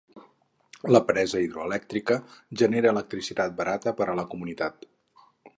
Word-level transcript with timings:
La 0.95 1.01
presa 1.09 1.41
hidroelèctrica 1.43 2.17
genera 2.63 2.91
electricitat 2.95 3.57
barata 3.63 3.97
per 4.01 4.11
a 4.15 4.21
la 4.23 4.29
comunitat. 4.33 4.93